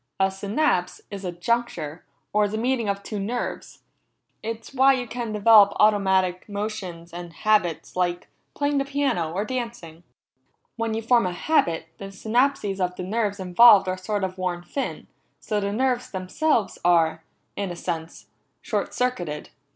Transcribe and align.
"A 0.19 0.31
synapse 0.31 1.01
is 1.11 1.23
a 1.23 1.31
juncture, 1.31 2.03
or 2.33 2.47
the 2.47 2.57
meeting 2.57 2.89
of 2.89 3.03
two 3.03 3.19
nerves. 3.19 3.83
It's 4.41 4.73
why 4.73 4.93
you 4.93 5.05
can 5.07 5.31
develop 5.31 5.73
automatic 5.79 6.49
motions 6.49 7.13
and 7.13 7.31
habits, 7.31 7.95
like 7.95 8.27
playing 8.55 8.83
piano, 8.85 9.31
or 9.31 9.45
dancing. 9.45 10.01
When 10.75 10.95
you 10.95 11.03
form 11.03 11.27
a 11.27 11.33
habit, 11.33 11.85
the 11.99 12.05
synapses 12.05 12.79
of 12.79 12.95
the 12.95 13.03
nerves 13.03 13.39
involved 13.39 13.87
are 13.87 13.95
sort 13.95 14.23
of 14.23 14.39
worn 14.39 14.63
thin, 14.63 15.05
so 15.39 15.59
the 15.59 15.71
nerves 15.71 16.09
themselves 16.09 16.79
are, 16.83 17.23
in 17.55 17.69
a 17.69 17.75
sense, 17.75 18.25
short 18.59 18.95
circuited. 18.95 19.51